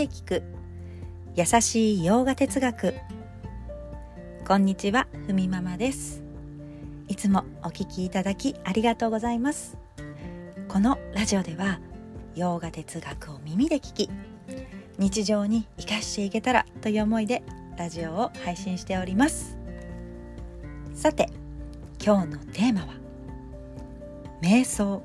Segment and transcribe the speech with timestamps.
[0.00, 0.42] で聞く。
[1.36, 2.94] 優しい洋画哲学。
[4.48, 6.22] こんにちはふみママです。
[7.06, 9.76] いつもお聞きいただきありがとうございます。
[10.68, 11.80] このラジオでは
[12.34, 14.10] 洋画哲学を耳で聞き
[14.96, 17.42] 日常に生かしていけたらという思いで
[17.76, 19.58] ラジオを配信しております。
[20.94, 21.28] さて
[22.02, 22.94] 今日のテーマは
[24.40, 25.02] 瞑想。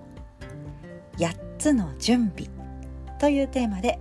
[1.17, 2.49] 8つの準備。
[3.19, 3.99] というテーマで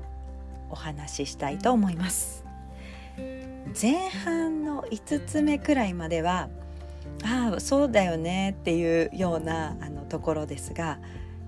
[0.71, 2.45] お話ししたいと思います。
[3.81, 6.49] 前半の5つ目くらいまでは
[7.25, 10.99] ああそうだよねっていうようなあのところですが、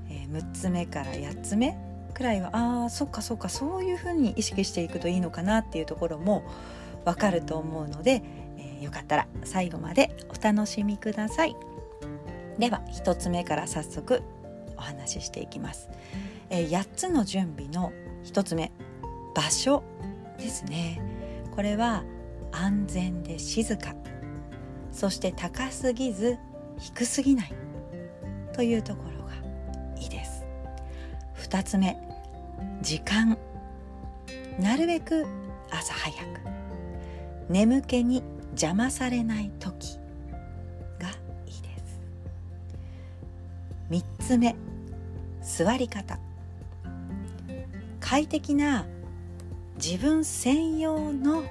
[0.09, 1.79] えー、6つ目から8つ目
[2.15, 6.45] くらいはああそっかそっかそういうふうに意識していくといいのかなっていうところも
[7.05, 8.23] わかると思うので、
[8.59, 11.57] えー、よかったら最後までお楽しみください。
[12.59, 14.23] では1つ目から早速
[14.79, 15.91] お話ししていきます、
[16.49, 17.93] えー、8つの準備の
[18.25, 18.73] 1つ目。
[19.37, 19.83] 場所
[20.39, 20.99] ですね。
[21.55, 22.05] これは
[22.53, 23.95] 安全で静か。
[24.91, 26.39] そして高すぎず
[26.79, 27.53] 低すぎない
[28.55, 29.35] というところが
[30.01, 30.47] いいです。
[31.51, 31.99] 2つ目
[32.81, 33.37] 時間。
[34.59, 35.27] なるべく
[35.71, 36.41] 朝早く。
[37.51, 39.99] 眠気に邪魔されない時
[40.99, 41.11] が
[41.45, 42.01] いいです。
[43.91, 44.57] 3つ目
[45.43, 46.19] 座り方。
[48.01, 48.87] 快適な
[49.77, 51.45] 自分専用の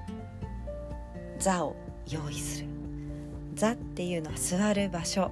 [1.38, 1.76] 座を
[2.10, 2.68] 用意する。
[3.56, 5.32] 座っていうのは座る場所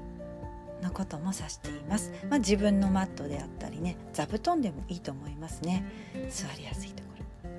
[0.82, 5.84] のことも指しています、まあ、自分のマットであったりね座布団でもいいと思いますね。
[6.30, 7.10] 座りやすいとこ
[7.44, 7.50] ろ。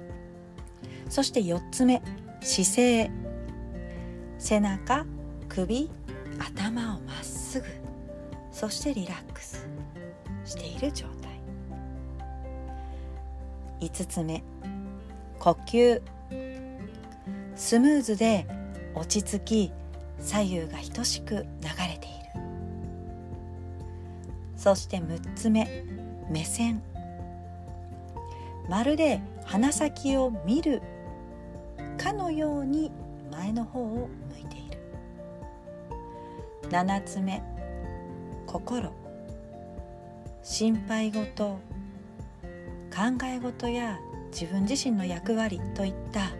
[1.10, 2.02] そして4つ目。
[2.40, 3.10] 姿勢。
[4.38, 5.06] 背中
[5.48, 5.90] 首
[6.38, 7.66] 頭をまっすぐ。
[8.52, 9.66] そしてリラックス
[10.44, 11.40] している状態。
[13.80, 14.42] 5つ目。
[15.44, 16.00] 呼吸
[17.54, 18.46] スムーズで
[18.94, 19.72] 落ち着き
[20.18, 21.42] 左右が等しく流
[21.86, 22.40] れている。
[24.56, 25.84] そして6つ目
[26.30, 26.82] 目線。
[28.70, 30.80] まるで鼻先を見る
[31.98, 32.90] かのように
[33.30, 34.78] 前の方を向いている。
[36.70, 37.42] 7つ目
[38.46, 38.90] 心
[40.42, 41.58] 心配事。
[42.94, 43.98] 考え事や
[44.34, 46.32] 自分自身の役割といった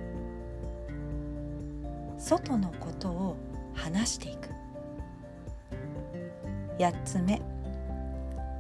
[2.19, 3.37] 外のことを
[3.73, 4.49] 話していく。
[6.81, 7.41] 8つ目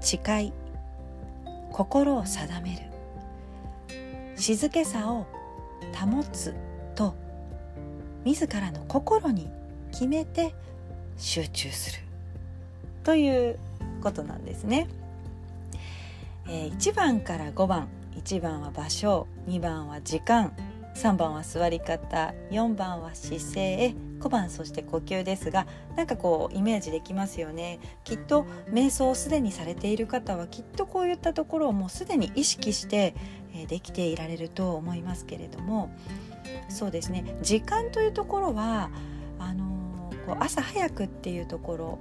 [0.00, 0.52] 誓い。
[1.72, 2.82] 心を定める。
[4.36, 5.26] 静けさを
[5.92, 6.54] 保つ
[6.94, 7.16] と
[8.24, 9.50] 自らの心に
[9.90, 10.54] 決めて
[11.16, 11.98] 集中する。
[13.02, 13.58] という
[14.00, 14.86] ことなんですね。
[16.46, 17.88] えー、1番から5番。
[18.16, 20.54] 1番は場所2番は時間
[20.94, 25.66] 3番は座り方4番は姿勢5番そして呼吸ですが
[25.96, 27.80] なんかこうイメージできますよね。
[28.04, 33.14] きっと瞑想をすでにされている方はきっとこういったところをもうすでに意識して
[33.68, 35.90] できていられると思いますけれども
[36.68, 37.36] そうですね。
[37.42, 38.90] 時間というところは
[39.38, 41.98] あの、こう朝早くっていうところ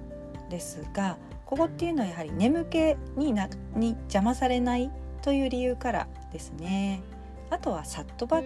[0.50, 4.92] ですがここっていうのはやはり眠気になに邪魔されない
[5.24, 7.02] という理由からですね。
[7.50, 8.42] あとはさっとば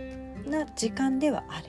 [0.45, 1.65] な時間ではある。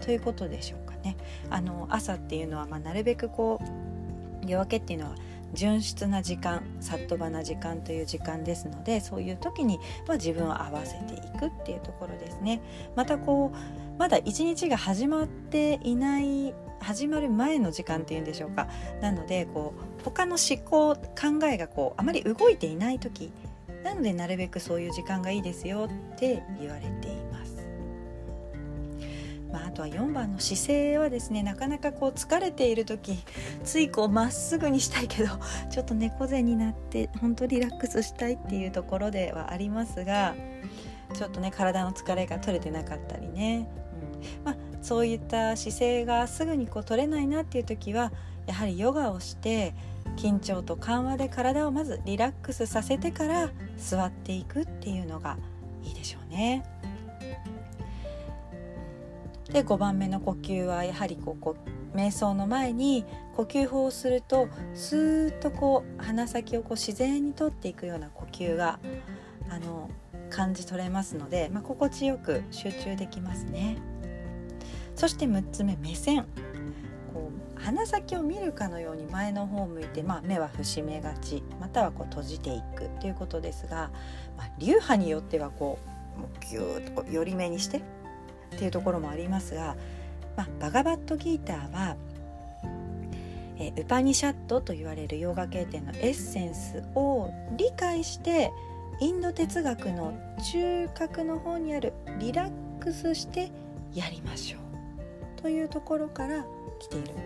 [0.00, 1.16] ということでしょうかね。
[1.50, 5.16] あの朝っていうのはまあなるべくこう夜明けっていうのは
[5.52, 12.60] 純質な時間さっとばな時間という時間ですのでそういう時に、まあ、自分を合わせていくっていうところですね。
[12.94, 18.68] またこうまだ一日が始まっていない始まる前の時間っていうんでしょうか。
[19.00, 23.32] なのでこう他の思考考えがこうあまり動いていない時
[23.86, 27.56] なのでなるべくそういう時間がいいですよって言われています。
[29.52, 33.16] まあ、あとは4番の姿勢はですねなかなかこう疲れている時
[33.62, 35.28] ついこうまっすぐにしたいけど
[35.70, 40.34] ちょっと猫背になって本当リラックスしたいっていうところではありますが
[41.14, 43.68] ちょっとね体の疲れが取れてなかったりね、
[44.42, 48.10] うんまあ、そういった姿勢がすぐにこう取れないなっていう時は
[48.46, 49.74] やはりヨガをして
[50.16, 55.36] 緊張と緩和で体をまずリラックスさせてから座っていくっていうのが
[55.82, 56.64] いいでしょうね。
[59.52, 63.04] で5番目の呼吸はやはりこう瞑想の前に
[63.36, 68.78] 呼吸法をするとスーッとこう鼻先をこう自然に取っていくような呼吸が
[69.48, 69.90] あの
[70.30, 73.78] 感じ取れますので、まあ、心地よく集中できますね。
[74.94, 76.26] そして6つ目目線
[77.66, 83.90] 鼻先を見るかのように前の方を向いて、まあ、目は伏めがちまたはこう閉じていくということですが、
[84.38, 85.80] まあ、流派によってはこ
[86.16, 87.80] うもうギューッとこう寄り目にしてっ
[88.56, 89.76] ていうところもありますが、
[90.36, 91.96] まあ、バガバットギーターは
[93.58, 98.52] えウパニシャットと言われるヨガ経典のエッセンスを理解して
[99.00, 100.16] インド哲学の
[100.52, 103.50] 中核の方にあるリラックスして
[103.92, 106.46] やりましょうというところから
[106.78, 107.25] 来ているん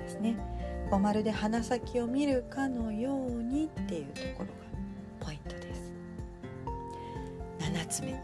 [0.90, 0.98] ですね。
[0.98, 5.92] まるで鼻先を見るかのようにっていうところがポイントです。
[7.58, 8.20] 7つ目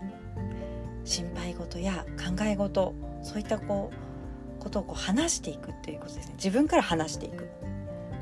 [1.05, 7.49] 心配事や考え事そういったこうことをこう話していくっていうことですね自分から話していく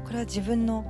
[0.04, 0.82] これは自分の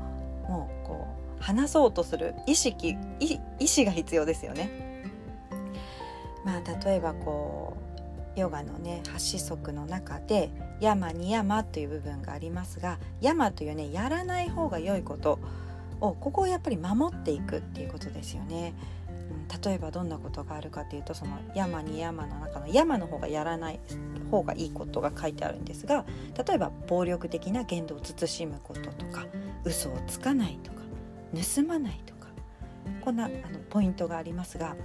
[0.49, 1.07] もうこ
[1.39, 4.71] う話そうとする意識意思が必要ですよね。
[6.45, 7.94] まあ、例えばこう
[8.37, 10.51] ヨガのね8子則の中で
[10.81, 15.39] 「山に山」という部分がありますが「山」というねやらない方が良いこと
[16.01, 18.75] をここをやっぱり守っていくっていうことですよね。
[19.65, 23.81] 例えばどんなことがあるかというとその山に山の中の山の方がやらない
[24.31, 26.05] 方がいいことが書いてあるんですが
[26.47, 29.27] 例えば暴力的な言動を慎むこととか
[29.65, 30.79] 嘘をつかないとか
[31.35, 32.29] 盗まないとか
[33.03, 33.35] こんなあの
[33.71, 34.77] ポイントがありますが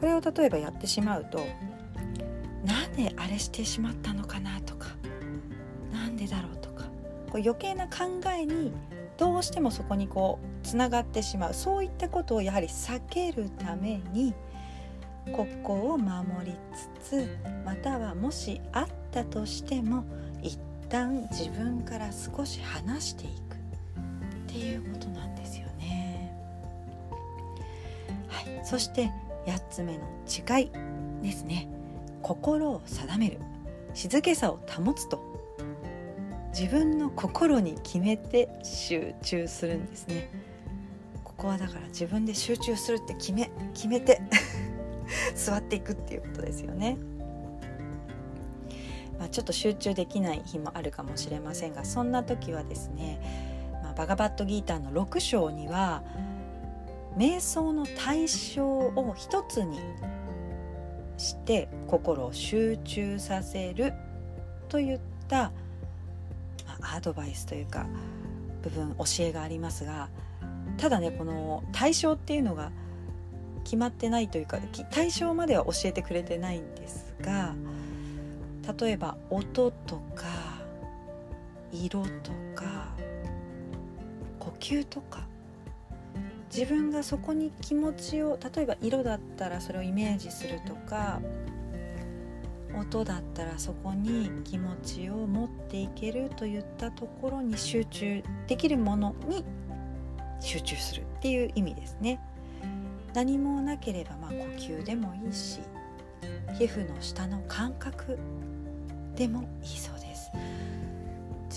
[0.00, 1.44] これを例えばやってしまうと
[2.64, 4.88] なんであれしてしまったのかなとか
[5.92, 6.84] なんでだろうとか。
[7.30, 8.72] こう余計な考えに
[9.16, 11.54] どうしてもそこにこうつながってしまう。
[11.54, 14.34] そういったことをやはり避けるために
[15.32, 16.56] ここを守り
[17.02, 20.04] つつまたはもしあったとしても
[20.42, 20.58] 一
[20.88, 23.50] 旦自分から少し離していく。
[24.50, 26.36] っていうことなんですよね。
[28.26, 29.12] はい、そして
[29.46, 30.70] 8つ目の誓い
[31.22, 31.68] ですね。
[32.22, 33.38] 心を定める。
[33.94, 35.30] 静けさを保つと。
[36.52, 40.30] 自分の心に決めて集中するんですね。
[41.24, 44.20] ここはだから自分で集中するって決め決めて
[45.34, 46.98] 座っていくっていうことですよね。
[49.18, 53.20] まあ、ちょっと集中できない日もあるかもしれませんがそんな時はですね、
[53.82, 56.02] まあ、バガバットギーターの6章には
[57.18, 59.78] 瞑想の対象を一つに
[61.20, 63.92] して心を集中させる
[64.68, 65.52] といった、
[66.82, 67.86] アドバイスというか
[68.62, 70.08] 部分教えがありますが
[70.78, 72.72] ただねこの対象っていうのが
[73.64, 74.58] 決まってないというか
[74.90, 77.54] 対象までは教えてくれてないんですが
[78.80, 80.24] 例えば音とか
[81.70, 82.88] 色とか
[84.38, 85.26] 呼吸とか
[86.52, 91.20] 自分がそこに気持ちを例えば色だったらそれをイメージするとか
[92.76, 99.44] 音だったらそこに気持ちを持っていけるといったところに集中できるものに
[100.40, 102.20] 集中するっていう意味ですね。
[103.14, 105.60] 何もなければまあ呼吸でもいいし
[106.58, 108.18] 皮膚の下の感覚
[109.16, 110.30] でもいいそうです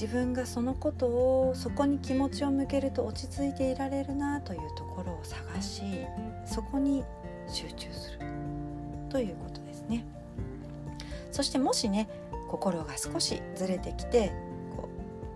[0.04, 5.82] 自分がそのことをそこに気持ちを向けると落ち着いていられるなというところを探し
[6.46, 7.06] そこに
[7.48, 8.20] 集中する
[9.10, 10.06] ということですね。
[11.32, 12.10] そしてもしね
[12.50, 14.34] 心が少しずれてきて
[14.76, 14.90] こ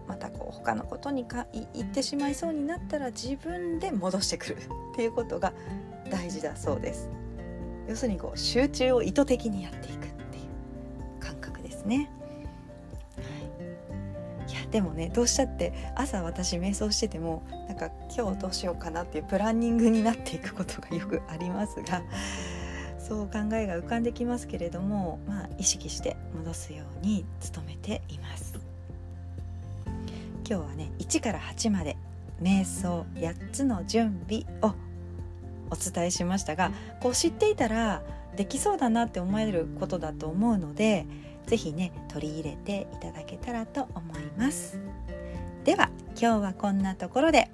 [0.05, 5.53] うまたこう他のことにかいってしまいそうになったら自分で戻してくるっていうことが
[6.11, 7.09] 大事だそうです。
[7.87, 10.07] 要するにこう集中を意図的にやっていく
[14.71, 22.01] でもねどうしたって朝私瞑想しててもなんか今日どうしようかなっていうプランニングになっていくことがよくありますが
[22.99, 28.59] そう考えが浮かんできますけれども、まあ、意識して戻すように努めています。
[30.49, 31.97] 今日はね1から8まで
[32.41, 34.73] 瞑想8つの準備を
[35.69, 36.71] お伝えしましたが
[37.01, 38.01] こう知っていたら
[38.37, 41.05] できそうだなって思えることだと思うので
[41.47, 44.79] 是非ね取り入れていただけたらと思います。
[45.63, 45.89] では
[46.19, 47.49] 今日はこんなところで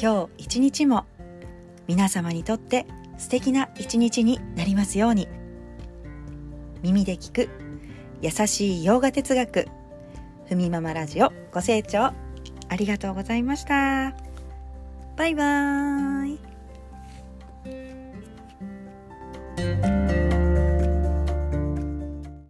[0.00, 1.06] 今日一日も
[1.86, 2.86] 皆様にとって
[3.18, 5.28] 素敵な一日になりますように
[6.82, 7.48] 耳で聞く
[8.20, 9.68] 優しい洋画哲学
[10.48, 12.12] ふみママラジオご清聴
[12.68, 14.14] ありがとうございました。
[15.16, 16.21] バイバーイ。